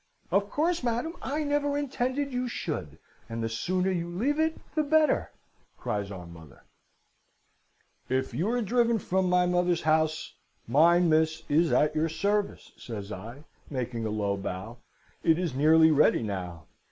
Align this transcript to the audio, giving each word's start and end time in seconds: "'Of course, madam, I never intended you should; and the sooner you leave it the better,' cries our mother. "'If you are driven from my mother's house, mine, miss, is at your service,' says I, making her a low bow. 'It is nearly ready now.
"'Of 0.31 0.49
course, 0.49 0.81
madam, 0.81 1.15
I 1.21 1.43
never 1.43 1.77
intended 1.77 2.33
you 2.33 2.47
should; 2.47 2.97
and 3.29 3.43
the 3.43 3.47
sooner 3.47 3.91
you 3.91 4.09
leave 4.09 4.39
it 4.39 4.57
the 4.73 4.81
better,' 4.81 5.31
cries 5.77 6.09
our 6.09 6.25
mother. 6.25 6.63
"'If 8.09 8.33
you 8.33 8.49
are 8.49 8.63
driven 8.63 8.97
from 8.97 9.29
my 9.29 9.45
mother's 9.45 9.83
house, 9.83 10.33
mine, 10.67 11.07
miss, 11.07 11.43
is 11.49 11.71
at 11.71 11.93
your 11.95 12.09
service,' 12.09 12.71
says 12.77 13.11
I, 13.11 13.43
making 13.69 14.01
her 14.01 14.07
a 14.07 14.11
low 14.11 14.37
bow. 14.37 14.79
'It 15.23 15.37
is 15.37 15.53
nearly 15.53 15.91
ready 15.91 16.23
now. 16.23 16.65